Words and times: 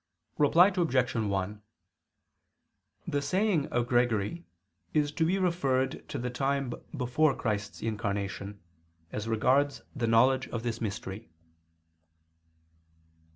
Reply 0.39 0.69
Obj. 0.75 1.13
1: 1.13 1.61
The 3.07 3.21
saying 3.21 3.67
of 3.67 3.85
Gregory 3.85 4.47
is 4.95 5.11
to 5.11 5.23
be 5.23 5.37
referred 5.37 6.09
to 6.09 6.17
the 6.17 6.31
time 6.31 6.73
before 6.97 7.35
Christ's 7.35 7.83
incarnation, 7.83 8.59
as 9.11 9.27
regards 9.29 9.83
the 9.95 10.07
knowledge 10.07 10.47
of 10.47 10.63
this 10.63 10.81
mystery. 10.81 11.29